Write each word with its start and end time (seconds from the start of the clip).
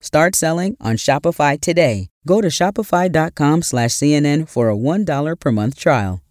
Start 0.00 0.34
selling 0.34 0.76
on 0.80 0.96
Shopify 0.96 1.60
today. 1.60 2.08
Go 2.26 2.40
to 2.40 2.48
shopify.com 2.48 3.62
slash 3.62 3.90
CNN 3.90 4.48
for 4.48 4.70
a 4.70 4.76
$1 4.76 5.38
per 5.38 5.52
month 5.52 5.78
trial. 5.78 6.22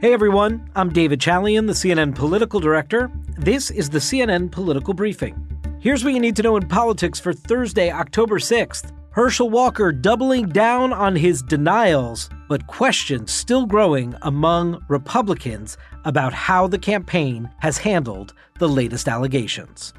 Hey 0.00 0.12
everyone, 0.12 0.70
I'm 0.76 0.92
David 0.92 1.20
Chalian, 1.20 1.66
the 1.66 1.72
CNN 1.72 2.14
political 2.14 2.60
director. 2.60 3.10
This 3.38 3.70
is 3.70 3.90
the 3.90 3.98
CNN 3.98 4.52
Political 4.52 4.94
Briefing. 4.94 5.34
Here's 5.80 6.04
what 6.04 6.12
you 6.12 6.20
need 6.20 6.36
to 6.36 6.42
know 6.42 6.56
in 6.56 6.68
politics 6.68 7.18
for 7.18 7.32
Thursday, 7.32 7.90
October 7.90 8.38
6th. 8.38 8.92
Herschel 9.10 9.48
Walker 9.48 9.92
doubling 9.92 10.50
down 10.50 10.92
on 10.92 11.16
his 11.16 11.42
denials, 11.42 12.28
but 12.48 12.66
questions 12.66 13.32
still 13.32 13.64
growing 13.64 14.14
among 14.22 14.84
Republicans 14.88 15.78
about 16.04 16.34
how 16.34 16.66
the 16.66 16.78
campaign 16.78 17.50
has 17.60 17.78
handled 17.78 18.34
the 18.58 18.68
latest 18.68 19.08
allegations. 19.08 19.94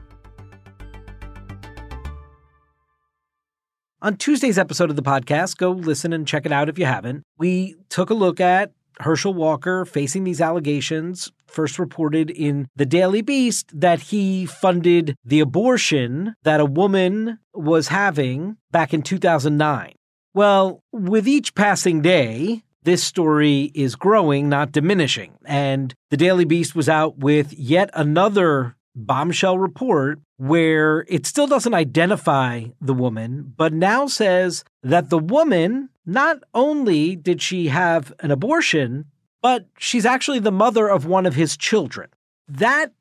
On 4.00 4.16
Tuesday's 4.16 4.60
episode 4.60 4.92
of 4.92 4.96
the 4.96 5.02
podcast, 5.02 5.58
go 5.58 5.72
listen 5.72 6.14
and 6.14 6.28
check 6.28 6.46
it 6.46 6.52
out 6.52 6.70
if 6.70 6.78
you 6.78 6.86
haven't. 6.86 7.24
We 7.40 7.76
took 7.90 8.12
a 8.12 8.14
look 8.14 8.40
at 8.40 8.72
Herschel 9.00 9.34
Walker 9.34 9.86
facing 9.86 10.24
these 10.24 10.40
allegations, 10.40 11.32
first 11.48 11.80
reported 11.80 12.30
in 12.30 12.68
the 12.76 12.86
Daily 12.86 13.24
Beast 13.24 13.72
that 13.74 14.00
he 14.00 14.46
funded 14.46 15.16
the 15.26 15.40
abortion 15.40 16.36
that 16.44 16.60
a 16.60 16.66
woman 16.66 17.40
was 17.56 17.88
having 17.88 18.58
back 18.70 18.94
in 18.94 19.02
2009. 19.02 19.94
Well, 20.36 20.84
with 20.92 21.28
each 21.28 21.56
passing 21.56 22.04
day, 22.04 22.62
this 22.84 23.04
story 23.04 23.72
is 23.74 23.96
growing, 23.96 24.48
not 24.48 24.72
diminishing. 24.72 25.34
And 25.44 25.96
the 26.12 26.18
Daily 26.18 26.46
Beast 26.46 26.76
was 26.76 26.88
out 26.88 27.18
with 27.18 27.52
yet 27.52 27.90
another 27.96 28.77
bombshell 28.98 29.58
report 29.58 30.20
where 30.38 31.06
it 31.08 31.26
still 31.26 31.48
doesn't 31.48 31.74
identify 31.74 32.66
the 32.82 32.94
woman, 32.94 33.54
but 33.56 33.74
now 33.74 34.08
says 34.08 34.64
that 34.84 35.10
the 35.10 35.20
woman, 35.20 35.90
not 36.06 36.40
only 36.54 37.16
did 37.16 37.42
she 37.42 37.68
have 37.68 38.14
an 38.20 38.32
abortion, 38.32 39.06
but 39.42 39.66
she's 39.78 40.06
actually 40.06 40.40
the 40.40 40.52
mother 40.52 40.88
of 40.88 41.06
one 41.06 41.26
of 41.26 41.36
his 41.36 41.56
children. 41.56 42.10
That 42.48 42.92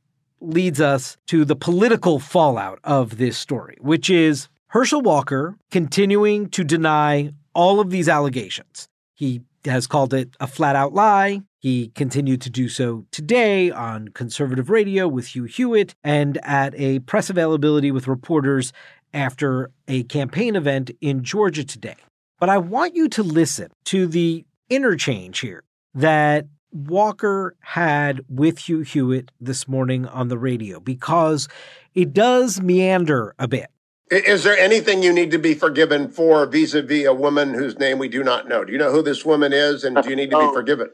leads 0.41 0.81
us 0.81 1.17
to 1.27 1.45
the 1.45 1.57
political 1.57 2.19
fallout 2.19 2.79
of 2.85 3.17
this 3.17 3.39
story, 3.39 3.77
which 3.81 4.11
is 4.11 4.49
Herschel 4.69 5.01
Walker 5.01 5.57
continuing 5.71 6.51
to 6.51 6.65
deny 6.65 7.33
all 7.55 7.81
of 7.81 7.91
these 7.91 8.09
allegations. 8.09 8.89
He 9.15 9.41
has 9.65 9.87
called 9.87 10.13
it 10.13 10.37
a 10.39 10.47
flat 10.47 10.77
out 10.77 10.93
lie. 10.93 11.43
He 11.67 11.89
continued 11.97 12.43
to 12.43 12.51
do 12.51 12.69
so 12.69 13.07
today 13.11 13.73
on 13.73 14.11
conservative 14.11 14.71
radio 14.71 15.09
with 15.09 15.35
Hugh 15.35 15.47
Hewitt 15.47 15.97
and 16.05 16.39
at 16.45 16.79
a 16.79 17.01
press 17.01 17.29
availability 17.29 17.91
with 17.91 18.07
reporters 18.07 18.73
after 19.13 19.73
a 19.89 20.05
campaign 20.05 20.55
event 20.55 20.93
in 21.01 21.25
Georgia 21.25 21.65
today. 21.65 21.97
But 22.39 22.51
I 22.51 22.59
want 22.59 22.95
you 22.95 23.09
to 23.09 23.23
listen 23.25 23.73
to 23.87 24.07
the 24.07 24.45
interchange 24.71 25.41
here 25.41 25.65
that 25.93 26.47
Walker 26.71 27.57
had 27.59 28.21
with 28.29 28.59
Hugh 28.69 28.83
Hewitt 28.83 29.33
this 29.41 29.67
morning 29.67 30.07
on 30.07 30.29
the 30.29 30.39
radio 30.39 30.79
because 30.79 31.49
it 31.97 32.13
does 32.13 32.61
meander 32.61 33.35
a 33.41 33.49
bit. 33.49 33.67
Is 34.09 34.45
there 34.45 34.57
anything 34.57 35.03
you 35.03 35.13
need 35.13 35.33
to 35.33 35.39
be 35.39 35.55
forgiven 35.55 36.11
for 36.11 36.47
vis-a-vis 36.47 37.07
a 37.07 37.13
woman 37.13 37.55
whose 37.55 37.77
name 37.77 37.99
we 37.99 38.07
do 38.07 38.23
not 38.23 38.47
know? 38.47 38.65
Do 38.65 38.71
you 38.71 38.79
know 38.79 38.93
who 38.93 39.03
this 39.03 39.25
woman 39.25 39.53
is, 39.53 39.83
and 39.83 40.01
do 40.01 40.09
you 40.09 40.15
need 40.15 40.31
to 40.31 40.39
be 40.39 40.45
oh. 40.45 40.53
forgiven? 40.53 40.91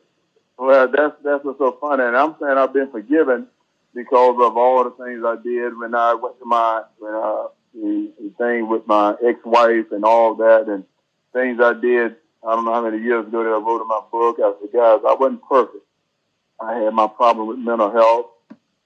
Well, 0.58 0.88
that's 0.88 1.14
that's 1.24 1.44
what's 1.44 1.58
so 1.58 1.76
funny, 1.80 2.04
and 2.04 2.16
I'm 2.16 2.36
saying 2.40 2.56
I've 2.56 2.72
been 2.72 2.90
forgiven 2.90 3.48
because 3.94 4.36
of 4.40 4.56
all 4.56 4.84
the 4.84 4.90
things 4.90 5.22
I 5.24 5.36
did 5.42 5.78
when 5.78 5.94
I 5.94 6.14
went 6.14 6.38
to 6.38 6.44
my 6.44 6.82
when 6.98 7.14
uh, 7.14 7.48
the, 7.74 8.12
the 8.20 8.32
thing 8.38 8.68
with 8.68 8.86
my 8.86 9.14
ex-wife 9.26 9.92
and 9.92 10.04
all 10.04 10.36
that, 10.36 10.66
and 10.68 10.84
things 11.32 11.58
I 11.60 11.72
did. 11.74 12.16
I 12.46 12.56
don't 12.56 12.64
know 12.64 12.74
how 12.74 12.82
many 12.82 13.02
years 13.02 13.26
ago 13.26 13.44
that 13.44 13.50
I 13.50 13.58
wrote 13.58 13.82
in 13.82 13.88
my 13.88 14.00
book. 14.10 14.38
I 14.42 14.52
said, 14.60 14.72
guys, 14.72 15.00
I 15.06 15.14
wasn't 15.14 15.42
perfect. 15.48 15.84
I 16.60 16.74
had 16.74 16.92
my 16.92 17.06
problem 17.06 17.46
with 17.46 17.58
mental 17.58 17.90
health, 17.92 18.26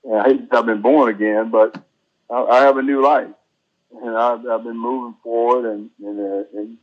and 0.05 0.16
I 0.53 0.55
have 0.56 0.66
been 0.66 0.82
born 0.82 1.15
again, 1.15 1.50
but 1.50 1.82
I, 2.31 2.43
I 2.43 2.60
have 2.60 2.76
a 2.76 2.82
new 2.82 3.03
life 3.03 3.28
and 4.03 4.16
I've, 4.16 4.47
I've 4.47 4.65
been 4.65 4.78
moving 4.78 5.16
forward, 5.22 5.71
and 5.72 5.91
and, 6.03 6.21
uh, 6.21 6.59
and 6.59 6.78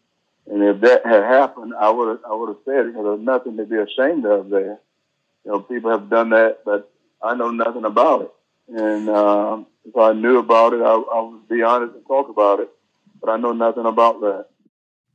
and 0.47 0.63
if 0.63 0.81
that 0.81 1.05
had 1.05 1.23
happened, 1.23 1.73
I 1.79 1.89
would 1.89 2.19
I 2.29 2.35
would 2.35 2.49
have 2.49 2.57
said 2.65 2.87
it. 2.87 2.93
There's 2.93 3.19
nothing 3.19 3.57
to 3.57 3.65
be 3.65 3.77
ashamed 3.77 4.25
of 4.25 4.49
there. 4.49 4.79
You 5.45 5.51
know, 5.51 5.59
people 5.59 5.91
have 5.91 6.09
done 6.09 6.29
that, 6.31 6.59
but 6.65 6.91
I 7.21 7.35
know 7.35 7.51
nothing 7.51 7.85
about 7.85 8.23
it. 8.23 8.31
And 8.67 9.09
um, 9.09 9.67
if 9.85 9.95
I 9.95 10.13
knew 10.13 10.39
about 10.39 10.73
it, 10.73 10.81
I, 10.81 10.93
I 10.93 11.21
would 11.21 11.47
be 11.47 11.63
honest 11.63 11.95
and 11.95 12.05
talk 12.05 12.29
about 12.29 12.59
it. 12.59 12.69
But 13.19 13.29
I 13.29 13.37
know 13.37 13.53
nothing 13.53 13.85
about 13.85 14.21
that. 14.21 14.47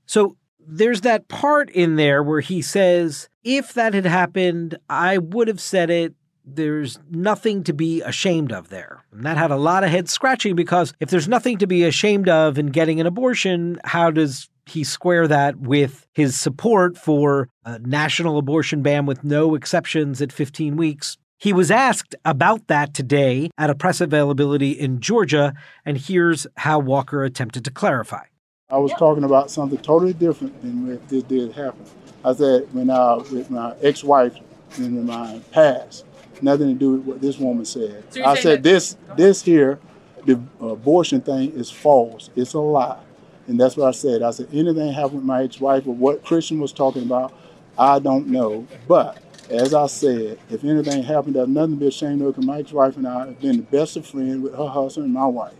So 0.07 0.37
there's 0.59 1.03
that 1.03 1.29
part 1.29 1.71
in 1.71 1.97
there 1.97 2.23
where 2.23 2.41
he 2.41 2.63
says, 2.63 3.29
if 3.43 3.75
that 3.75 3.95
had 3.95 4.07
happened, 4.07 4.79
I 4.89 5.19
would 5.19 5.49
have 5.49 5.61
said 5.61 5.91
it 5.91 6.15
there's 6.55 6.99
nothing 7.11 7.63
to 7.65 7.73
be 7.73 8.01
ashamed 8.01 8.53
of 8.53 8.69
there. 8.69 9.05
And 9.13 9.25
that 9.25 9.37
had 9.37 9.51
a 9.51 9.57
lot 9.57 9.85
of 9.85 9.91
head 9.91 10.09
scratching 10.09 10.57
because 10.57 10.95
if 11.01 11.11
there's 11.11 11.29
nothing 11.29 11.59
to 11.59 11.67
be 11.67 11.85
ashamed 11.85 12.29
of 12.29 12.59
in 12.59 12.69
getting 12.69 13.01
an 13.01 13.07
abortion, 13.07 13.79
how 13.85 14.11
does 14.11 14.49
he 14.71 14.85
square 14.85 15.29
that 15.29 15.57
with 15.57 16.07
his 16.13 16.39
support 16.39 16.97
for 16.97 17.49
a 17.65 17.79
national 17.79 18.39
abortion 18.39 18.83
ban 18.83 19.07
with 19.07 19.25
no 19.25 19.55
exceptions 19.55 20.21
at 20.23 20.33
15 20.33 20.77
weeks? 20.77 21.17
He 21.39 21.53
was 21.53 21.71
asked 21.71 22.17
about 22.25 22.67
that 22.67 22.95
today 22.95 23.51
at 23.57 23.71
a 23.71 23.75
press 23.75 24.01
availability 24.01 24.73
in 24.73 25.01
Georgia, 25.01 25.55
and 25.85 25.97
here's 25.97 26.47
how 26.57 26.81
Walker 26.81 27.23
attempted 27.23 27.65
to 27.65 27.71
clarify. 27.71 28.25
I 28.71 28.79
was 28.79 28.93
talking 28.99 29.25
about 29.25 29.51
something 29.51 29.79
totally 29.79 30.13
different 30.13 30.61
than 30.61 30.93
if 30.93 31.09
this 31.09 31.23
did 31.23 31.53
happen. 31.53 31.85
I 32.25 32.35
said 32.35 32.73
when 32.75 32.91
I, 32.91 33.17
with 33.17 33.51
my 33.51 33.75
ex-wife 33.83 34.37
in 34.77 35.07
my 35.07 35.41
past, 35.53 36.05
nothing 36.43 36.69
to 36.69 36.75
do 36.75 36.93
with 36.95 37.07
what 37.07 37.21
this 37.21 37.39
woman 37.39 37.65
said. 37.65 38.05
So 38.13 38.25
I 38.25 38.35
said 38.35 38.63
this 38.63 38.97
this 39.17 39.43
here, 39.43 39.79
the 40.27 40.41
abortion 40.61 41.21
thing 41.21 41.53
is 41.53 41.71
false. 41.71 42.31
It's 42.37 42.53
a 42.55 42.61
lie. 42.61 42.99
And 43.49 43.59
that's 43.59 43.77
what 43.77 43.89
I 43.89 43.93
said. 43.93 44.23
I 44.23 44.31
said 44.31 44.49
anything 44.53 44.93
happened 44.93 45.17
with 45.17 45.25
my 45.25 45.43
ex-wife 45.43 45.87
or 45.87 45.95
what 45.95 46.25
Christian 46.25 46.61
was 46.61 46.73
talking 46.73 47.03
about, 47.03 47.33
I 47.79 47.99
don't 47.99 48.29
know. 48.29 48.67
But 48.87 49.23
as 49.51 49.73
I 49.73 49.87
said, 49.87 50.39
if 50.51 50.63
anything 50.63 51.03
happened, 51.03 51.35
there's 51.35 51.49
nothing 51.49 51.77
to 51.77 51.81
be 51.81 51.89
ashamed 51.89 52.21
of 52.23 52.29
because 52.35 52.47
my 52.47 52.59
ex-wife 52.59 52.97
and 52.97 53.09
I 53.09 53.27
have 53.27 53.41
been 53.41 53.57
the 53.57 53.63
best 53.63 53.97
of 53.97 54.07
friends 54.07 54.43
with 54.43 54.55
her 54.55 54.69
husband 54.69 55.07
and 55.07 55.15
my 55.15 55.27
wife. 55.27 55.55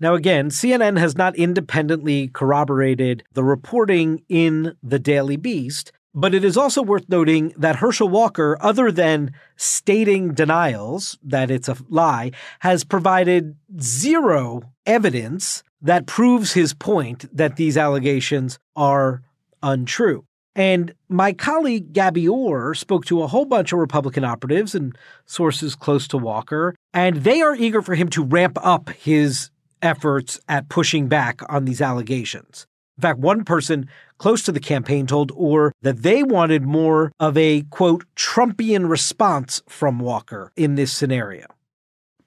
Now, 0.00 0.14
again, 0.14 0.50
CNN 0.50 0.98
has 0.98 1.16
not 1.16 1.36
independently 1.36 2.28
corroborated 2.28 3.24
the 3.32 3.42
reporting 3.42 4.22
in 4.28 4.76
the 4.82 4.98
Daily 4.98 5.36
Beast, 5.36 5.92
but 6.14 6.34
it 6.34 6.44
is 6.44 6.56
also 6.56 6.82
worth 6.82 7.08
noting 7.08 7.52
that 7.56 7.76
Herschel 7.76 8.08
Walker, 8.08 8.56
other 8.60 8.90
than 8.90 9.32
stating 9.56 10.34
denials 10.34 11.18
that 11.22 11.50
it's 11.50 11.68
a 11.68 11.76
lie, 11.88 12.30
has 12.60 12.84
provided 12.84 13.56
zero 13.80 14.62
evidence 14.86 15.62
that 15.82 16.06
proves 16.06 16.52
his 16.52 16.74
point 16.74 17.24
that 17.36 17.56
these 17.56 17.76
allegations 17.76 18.58
are 18.76 19.22
untrue. 19.62 20.24
And 20.54 20.92
my 21.08 21.32
colleague 21.32 21.92
Gabby 21.92 22.26
Orr 22.26 22.74
spoke 22.74 23.04
to 23.06 23.22
a 23.22 23.28
whole 23.28 23.44
bunch 23.44 23.72
of 23.72 23.78
Republican 23.78 24.24
operatives 24.24 24.74
and 24.74 24.96
sources 25.24 25.76
close 25.76 26.08
to 26.08 26.18
Walker, 26.18 26.74
and 26.92 27.18
they 27.18 27.40
are 27.42 27.54
eager 27.54 27.80
for 27.80 27.94
him 27.94 28.08
to 28.10 28.24
ramp 28.24 28.58
up 28.60 28.88
his 28.90 29.50
efforts 29.82 30.40
at 30.48 30.68
pushing 30.68 31.06
back 31.06 31.40
on 31.48 31.64
these 31.64 31.80
allegations. 31.80 32.66
In 32.96 33.02
fact, 33.02 33.20
one 33.20 33.44
person 33.44 33.88
close 34.18 34.42
to 34.42 34.50
the 34.50 34.58
campaign 34.58 35.06
told 35.06 35.30
Orr 35.36 35.72
that 35.82 36.02
they 36.02 36.24
wanted 36.24 36.64
more 36.64 37.12
of 37.20 37.36
a, 37.36 37.62
quote, 37.70 38.04
Trumpian 38.16 38.90
response 38.90 39.62
from 39.68 40.00
Walker 40.00 40.50
in 40.56 40.74
this 40.74 40.92
scenario. 40.92 41.46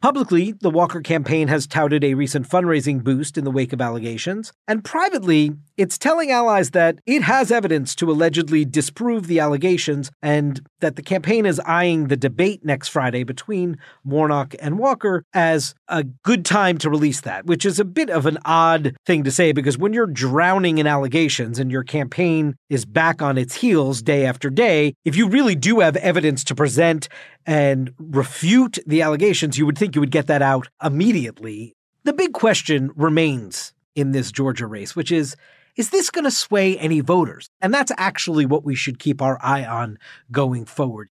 Publicly, 0.01 0.53
the 0.53 0.71
Walker 0.71 0.99
campaign 0.99 1.47
has 1.47 1.67
touted 1.67 2.03
a 2.03 2.15
recent 2.15 2.49
fundraising 2.49 3.03
boost 3.03 3.37
in 3.37 3.43
the 3.43 3.51
wake 3.51 3.71
of 3.71 3.79
allegations, 3.79 4.51
and 4.67 4.83
privately, 4.83 5.51
it's 5.77 5.99
telling 5.99 6.31
allies 6.31 6.71
that 6.71 6.97
it 7.05 7.21
has 7.21 7.51
evidence 7.51 7.93
to 7.95 8.09
allegedly 8.09 8.65
disprove 8.65 9.27
the 9.27 9.39
allegations 9.39 10.09
and 10.19 10.61
that 10.79 10.95
the 10.95 11.03
campaign 11.03 11.45
is 11.45 11.59
eyeing 11.65 12.07
the 12.07 12.17
debate 12.17 12.65
next 12.65 12.87
Friday 12.87 13.23
between 13.23 13.77
Warnock 14.03 14.55
and 14.59 14.79
Walker 14.79 15.23
as 15.35 15.75
a 15.87 16.03
good 16.03 16.45
time 16.45 16.79
to 16.79 16.89
release 16.89 17.21
that, 17.21 17.45
which 17.45 17.63
is 17.63 17.79
a 17.79 17.85
bit 17.85 18.09
of 18.09 18.25
an 18.25 18.39
odd 18.43 18.95
thing 19.05 19.23
to 19.23 19.31
say 19.31 19.51
because 19.51 19.77
when 19.77 19.93
you're 19.93 20.07
drowning 20.07 20.79
in 20.79 20.87
allegations 20.87 21.59
and 21.59 21.71
your 21.71 21.83
campaign 21.83 22.55
is 22.71 22.85
back 22.85 23.21
on 23.21 23.37
its 23.37 23.53
heels 23.53 24.01
day 24.01 24.25
after 24.25 24.49
day, 24.49 24.93
if 25.03 25.17
you 25.17 25.27
really 25.27 25.55
do 25.55 25.81
have 25.81 25.97
evidence 25.97 26.41
to 26.45 26.55
present 26.55 27.09
and 27.45 27.93
refute 27.99 28.79
the 28.87 29.01
allegations, 29.01 29.57
you 29.57 29.65
would 29.65 29.77
think 29.77 29.93
you 29.93 29.99
would 29.99 30.09
get 30.09 30.27
that 30.27 30.41
out 30.41 30.69
immediately. 30.81 31.75
The 32.05 32.13
big 32.13 32.31
question 32.31 32.89
remains 32.95 33.73
in 33.93 34.13
this 34.13 34.31
Georgia 34.31 34.67
race, 34.67 34.95
which 34.95 35.11
is 35.11 35.35
is 35.75 35.89
this 35.89 36.09
going 36.09 36.23
to 36.23 36.31
sway 36.31 36.77
any 36.77 37.01
voters? 37.01 37.49
And 37.61 37.73
that's 37.73 37.91
actually 37.97 38.45
what 38.45 38.63
we 38.63 38.75
should 38.75 38.99
keep 38.99 39.21
our 39.21 39.37
eye 39.41 39.65
on 39.65 39.97
going 40.31 40.65
forward. 40.65 41.09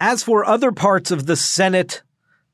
As 0.00 0.24
for 0.24 0.44
other 0.44 0.72
parts 0.72 1.12
of 1.12 1.26
the 1.26 1.36
Senate 1.36 2.02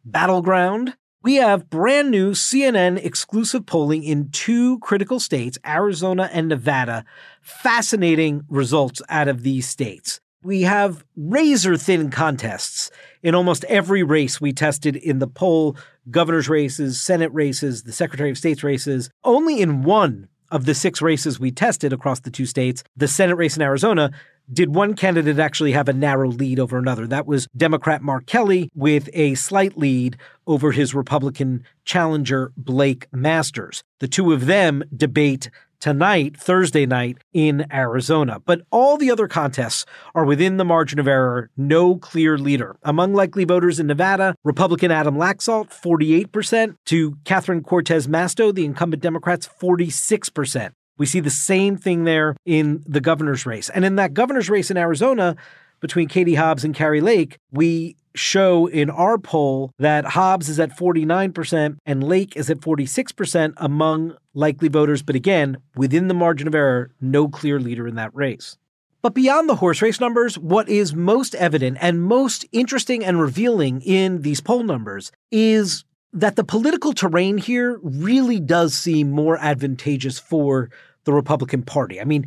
battleground, 0.04 0.94
We 1.22 1.36
have 1.36 1.70
brand 1.70 2.10
new 2.10 2.32
CNN 2.32 2.96
exclusive 3.04 3.64
polling 3.64 4.02
in 4.02 4.30
two 4.30 4.80
critical 4.80 5.20
states, 5.20 5.56
Arizona 5.64 6.28
and 6.32 6.48
Nevada. 6.48 7.04
Fascinating 7.40 8.42
results 8.48 9.00
out 9.08 9.28
of 9.28 9.44
these 9.44 9.68
states. 9.68 10.20
We 10.42 10.62
have 10.62 11.04
razor 11.16 11.76
thin 11.76 12.10
contests 12.10 12.90
in 13.22 13.36
almost 13.36 13.62
every 13.66 14.02
race 14.02 14.40
we 14.40 14.52
tested 14.52 14.96
in 14.96 15.20
the 15.20 15.28
poll 15.28 15.76
governor's 16.10 16.48
races, 16.48 17.00
Senate 17.00 17.32
races, 17.32 17.84
the 17.84 17.92
Secretary 17.92 18.30
of 18.30 18.38
State's 18.38 18.64
races. 18.64 19.08
Only 19.22 19.60
in 19.60 19.84
one 19.84 20.26
of 20.50 20.66
the 20.66 20.74
six 20.74 21.00
races 21.00 21.38
we 21.38 21.52
tested 21.52 21.92
across 21.92 22.18
the 22.18 22.30
two 22.30 22.46
states, 22.46 22.82
the 22.96 23.06
Senate 23.06 23.36
race 23.36 23.54
in 23.54 23.62
Arizona, 23.62 24.10
did 24.50 24.74
one 24.74 24.94
candidate 24.94 25.38
actually 25.38 25.72
have 25.72 25.88
a 25.88 25.92
narrow 25.92 26.28
lead 26.28 26.58
over 26.58 26.78
another. 26.78 27.06
That 27.06 27.26
was 27.26 27.48
Democrat 27.56 28.02
Mark 28.02 28.26
Kelly 28.26 28.70
with 28.74 29.08
a 29.12 29.34
slight 29.34 29.76
lead 29.76 30.16
over 30.46 30.72
his 30.72 30.94
Republican 30.94 31.64
challenger 31.84 32.52
Blake 32.56 33.06
Masters. 33.12 33.82
The 34.00 34.08
two 34.08 34.32
of 34.32 34.46
them 34.46 34.84
debate 34.94 35.50
tonight, 35.82 36.36
Thursday 36.36 36.86
night, 36.86 37.18
in 37.32 37.66
Arizona. 37.72 38.38
But 38.38 38.62
all 38.70 38.96
the 38.96 39.10
other 39.10 39.26
contests 39.26 39.84
are 40.14 40.24
within 40.24 40.56
the 40.56 40.64
margin 40.64 41.00
of 41.00 41.08
error, 41.08 41.50
no 41.56 41.96
clear 41.96 42.38
leader. 42.38 42.76
Among 42.84 43.14
likely 43.14 43.44
voters 43.44 43.80
in 43.80 43.88
Nevada, 43.88 44.36
Republican 44.44 44.92
Adam 44.92 45.16
Laxalt, 45.16 45.70
48%, 45.70 46.76
to 46.86 47.16
Catherine 47.24 47.64
Cortez 47.64 48.06
Masto, 48.06 48.54
the 48.54 48.64
incumbent 48.64 49.02
Democrats, 49.02 49.48
46%. 49.60 50.72
We 50.98 51.06
see 51.06 51.20
the 51.20 51.30
same 51.30 51.76
thing 51.76 52.04
there 52.04 52.36
in 52.44 52.82
the 52.86 53.00
governor's 53.00 53.46
race. 53.46 53.68
And 53.70 53.84
in 53.84 53.96
that 53.96 54.14
governor's 54.14 54.50
race 54.50 54.70
in 54.70 54.76
Arizona, 54.76 55.36
between 55.80 56.08
Katie 56.08 56.36
Hobbs 56.36 56.64
and 56.64 56.74
Kari 56.74 57.00
Lake, 57.00 57.38
we 57.50 57.96
show 58.14 58.66
in 58.66 58.90
our 58.90 59.18
poll 59.18 59.72
that 59.78 60.04
Hobbs 60.04 60.48
is 60.48 60.60
at 60.60 60.76
49% 60.76 61.76
and 61.84 62.04
Lake 62.04 62.36
is 62.36 62.50
at 62.50 62.60
46% 62.60 63.54
among 63.56 64.16
likely 64.34 64.68
voters. 64.68 65.02
But 65.02 65.16
again, 65.16 65.58
within 65.74 66.08
the 66.08 66.14
margin 66.14 66.46
of 66.46 66.54
error, 66.54 66.90
no 67.00 67.28
clear 67.28 67.58
leader 67.58 67.88
in 67.88 67.96
that 67.96 68.14
race. 68.14 68.56
But 69.02 69.14
beyond 69.14 69.48
the 69.48 69.56
horse 69.56 69.82
race 69.82 69.98
numbers, 69.98 70.38
what 70.38 70.68
is 70.68 70.94
most 70.94 71.34
evident 71.34 71.78
and 71.80 72.02
most 72.02 72.46
interesting 72.52 73.04
and 73.04 73.20
revealing 73.20 73.82
in 73.82 74.22
these 74.22 74.40
poll 74.40 74.62
numbers 74.62 75.10
is 75.32 75.84
that 76.12 76.36
the 76.36 76.44
political 76.44 76.92
terrain 76.92 77.38
here 77.38 77.78
really 77.82 78.40
does 78.40 78.74
seem 78.74 79.10
more 79.10 79.38
advantageous 79.38 80.18
for 80.18 80.70
the 81.04 81.12
Republican 81.12 81.62
Party. 81.62 82.00
I 82.00 82.04
mean, 82.04 82.26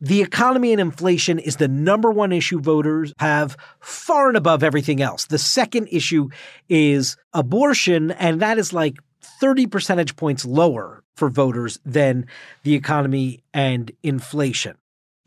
the 0.00 0.22
economy 0.22 0.72
and 0.72 0.80
inflation 0.80 1.38
is 1.38 1.56
the 1.56 1.68
number 1.68 2.10
one 2.12 2.32
issue 2.32 2.60
voters 2.60 3.14
have 3.18 3.56
far 3.80 4.28
and 4.28 4.36
above 4.36 4.62
everything 4.62 5.00
else. 5.00 5.26
The 5.26 5.38
second 5.38 5.88
issue 5.90 6.28
is 6.68 7.16
abortion, 7.32 8.10
and 8.12 8.40
that 8.40 8.58
is 8.58 8.72
like 8.72 8.98
30 9.40 9.66
percentage 9.66 10.16
points 10.16 10.44
lower 10.44 11.02
for 11.16 11.30
voters 11.30 11.80
than 11.84 12.26
the 12.62 12.74
economy 12.74 13.42
and 13.54 13.90
inflation. 14.02 14.76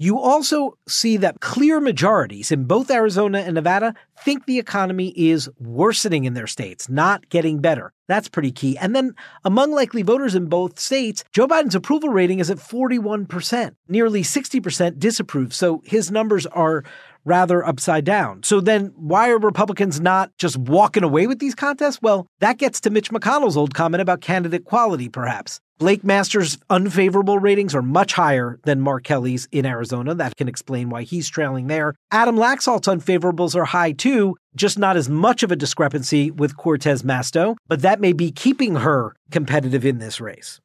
You 0.02 0.18
also 0.18 0.78
see 0.88 1.18
that 1.18 1.42
clear 1.42 1.82
majorities 1.82 2.54
in 2.54 2.64
both 2.64 2.90
Arizona 2.90 3.40
and 3.40 3.56
Nevada 3.56 3.94
think 4.24 4.46
the 4.46 4.58
economy 4.58 5.10
is 5.10 5.50
worsening 5.60 6.24
in 6.24 6.36
their 6.36 6.48
states, 6.48 6.88
not 6.88 7.28
getting 7.28 7.60
better. 7.60 7.92
That's 8.08 8.30
pretty 8.30 8.54
key. 8.54 8.78
And 8.78 8.96
then 8.96 9.14
among 9.44 9.74
likely 9.74 10.02
voters 10.02 10.36
in 10.36 10.46
both 10.46 10.80
states, 10.80 11.26
Joe 11.34 11.50
Biden's 11.50 11.76
approval 11.76 12.08
rating 12.08 12.40
is 12.40 12.50
at 12.50 12.60
41%. 12.60 13.76
Nearly 13.90 14.22
60% 14.22 15.00
disapprove. 15.00 15.54
So 15.54 15.82
his 15.84 16.10
numbers 16.10 16.46
are 16.46 16.86
rather 17.26 17.68
upside 17.68 18.06
down. 18.06 18.44
So 18.44 18.62
then 18.62 18.94
why 18.96 19.30
are 19.30 19.38
Republicans 19.38 20.00
not 20.00 20.32
just 20.38 20.56
walking 20.58 21.04
away 21.04 21.28
with 21.28 21.40
these 21.40 21.56
contests? 21.56 22.02
Well, 22.02 22.26
that 22.40 22.58
gets 22.58 22.80
to 22.82 22.90
Mitch 22.90 23.12
McConnell's 23.12 23.58
old 23.58 23.74
comment 23.74 24.02
about 24.02 24.22
candidate 24.22 24.64
quality, 24.64 25.10
perhaps. 25.10 25.60
Blake 25.80 26.04
Masters' 26.04 26.58
unfavorable 26.70 27.40
ratings 27.40 27.74
are 27.74 27.82
much 27.82 28.12
higher 28.12 28.60
than 28.66 28.82
Mark 28.82 29.06
Kelly's 29.06 29.48
in 29.50 29.66
Arizona. 29.66 30.14
That 30.14 30.36
can 30.36 30.50
explain 30.50 30.90
why 30.90 31.04
he's 31.04 31.30
trailing 31.30 31.68
there. 31.68 31.96
Adam 32.12 32.36
Laxalt's 32.36 32.90
unfavorables 32.90 33.56
are 33.56 33.64
high 33.64 33.94
too, 33.94 34.36
just 34.58 34.78
not 34.78 34.98
as 34.98 35.08
much 35.08 35.42
of 35.42 35.54
a 35.54 35.56
discrepancy 35.56 36.32
with 36.32 36.58
Cortez 36.58 37.04
Masto, 37.04 37.56
but 37.70 37.82
that 37.82 38.02
may 38.02 38.12
be 38.12 38.30
keeping 38.30 38.76
her 38.76 39.16
competitive 39.32 39.86
in 39.86 40.00
this 40.00 40.20
race. 40.20 40.60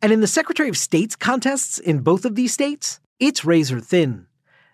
And 0.00 0.10
in 0.10 0.22
the 0.22 0.26
Secretary 0.26 0.70
of 0.70 0.78
State's 0.78 1.14
contests 1.14 1.78
in 1.78 1.98
both 1.98 2.24
of 2.24 2.34
these 2.34 2.54
states, 2.54 3.00
it's 3.20 3.44
razor 3.44 3.80
thin. 3.80 4.28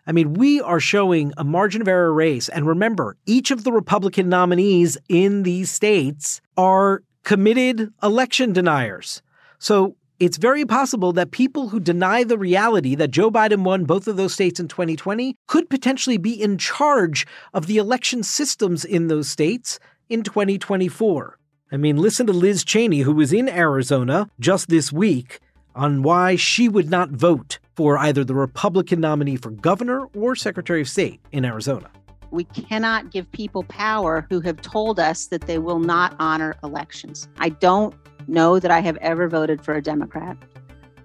I 0.06 0.12
mean, 0.12 0.34
we 0.34 0.60
are 0.60 0.78
showing 0.78 1.32
a 1.36 1.43
margin 1.43 1.82
of 1.82 1.88
error 1.88 2.14
race. 2.14 2.48
And 2.48 2.64
remember, 2.64 3.16
each 3.26 3.50
of 3.50 3.64
the 3.64 3.72
Republican 3.72 4.28
nominees 4.28 4.98
in 5.08 5.43
these 5.43 5.69
states 5.72 6.40
are 6.56 7.02
committed 7.25 7.93
election 8.04 8.52
deniers. 8.52 9.20
So 9.60 9.94
it's 10.18 10.38
very 10.38 10.64
possible 10.64 11.12
that 11.12 11.32
people 11.32 11.68
who 11.68 11.80
deny 11.80 12.24
the 12.24 12.38
reality 12.38 12.94
that 12.94 13.10
Joe 13.10 13.30
Biden 13.30 13.62
won 13.62 13.84
both 13.84 14.08
of 14.08 14.16
those 14.16 14.32
states 14.32 14.58
in 14.58 14.68
2020 14.68 15.36
could 15.46 15.68
potentially 15.68 16.16
be 16.16 16.32
in 16.32 16.56
charge 16.56 17.26
of 17.52 17.66
the 17.66 17.76
election 17.76 18.22
systems 18.22 18.86
in 18.86 19.08
those 19.08 19.28
states 19.28 19.78
in 20.08 20.22
2024. 20.22 21.38
I 21.70 21.76
mean, 21.76 21.98
listen 21.98 22.26
to 22.26 22.32
Liz 22.32 22.64
Cheney, 22.64 23.00
who 23.00 23.12
was 23.12 23.34
in 23.34 23.50
Arizona 23.50 24.30
just 24.40 24.70
this 24.70 24.90
week 24.90 25.40
on 25.74 26.02
why 26.02 26.36
she 26.36 26.68
would 26.68 26.90
not 26.90 27.10
vote 27.10 27.58
for 27.74 27.98
either 27.98 28.24
the 28.24 28.34
Republican 28.34 29.00
nominee 29.00 29.36
for 29.36 29.50
governor 29.50 30.06
or 30.16 30.34
Secretary 30.34 30.80
of 30.80 30.88
State 30.88 31.20
in 31.32 31.44
Arizona. 31.44 31.90
We 32.30 32.44
cannot 32.44 33.10
give 33.10 33.30
people 33.30 33.64
power 33.64 34.26
who 34.30 34.40
have 34.40 34.62
told 34.62 34.98
us 34.98 35.26
that 35.26 35.42
they 35.42 35.58
will 35.58 35.80
not 35.80 36.16
honor 36.18 36.56
elections. 36.64 37.28
I 37.38 37.50
don't 37.50 37.94
know 38.31 38.59
that 38.59 38.71
I 38.71 38.81
have 38.81 38.97
ever 38.99 39.29
voted 39.29 39.62
for 39.65 39.75
a 39.75 39.82
Democrat. 39.82 40.37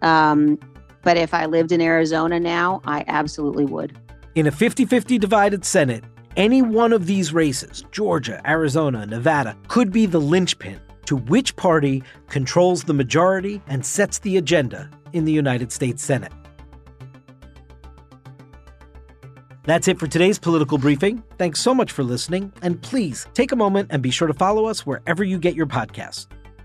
Um, 0.02 0.60
but 1.04 1.18
if 1.18 1.34
I 1.34 1.46
lived 1.46 1.72
in 1.72 1.82
Arizona 1.82 2.40
now, 2.40 2.82
I 2.86 3.04
absolutely 3.08 3.66
would. 3.66 3.98
In 4.36 4.48
a 4.48 4.52
50 4.52 4.86
50 4.86 5.18
divided 5.18 5.64
Senate, 5.66 6.04
any 6.36 6.62
one 6.62 6.92
of 6.92 7.06
these 7.06 7.34
races, 7.34 7.86
Georgia, 7.92 8.42
Arizona, 8.46 9.06
Nevada, 9.06 9.58
could 9.68 9.92
be 9.92 10.06
the 10.06 10.20
linchpin 10.20 10.80
to 11.06 11.16
which 11.16 11.56
party 11.56 12.04
controls 12.28 12.84
the 12.84 12.94
majority 12.94 13.62
and 13.68 13.86
sets 13.86 14.20
the 14.20 14.38
agenda 14.38 14.90
in 15.14 15.26
the 15.26 15.32
United 15.32 15.72
States 15.72 16.04
Senate. 16.04 16.34
That's 19.64 19.88
it 19.88 19.98
for 19.98 20.08
today's 20.08 20.38
political 20.38 20.78
briefing. 20.78 21.24
Thanks 21.38 21.60
so 21.60 21.74
much 21.74 21.92
for 21.92 22.04
listening, 22.04 22.54
and 22.62 22.82
please 22.82 23.26
take 23.34 23.52
a 23.52 23.56
moment 23.56 23.90
and 23.92 24.02
be 24.02 24.12
sure 24.12 24.28
to 24.28 24.34
follow 24.34 24.66
us 24.66 24.86
wherever 24.86 25.24
you 25.24 25.40
get 25.40 25.56
your 25.56 25.66
podcasts. 25.66 26.28